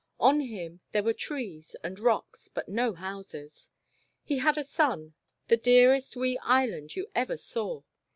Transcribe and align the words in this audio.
On 0.19 0.39
him 0.39 0.81
there 0.93 1.03
were 1.03 1.13
trees 1.13 1.75
and 1.83 1.99
rocks, 1.99 2.47
but 2.47 2.67
no 2.67 2.93
houses. 2.93 3.69
He 4.23 4.39
had 4.39 4.57
a 4.57 4.63
son— 4.63 5.13
the 5.47 5.57
dearest 5.57 6.15
wee 6.15 6.39
Island 6.41 6.95
you 6.95 7.05
ever 7.13 7.37
saw. 7.37 7.83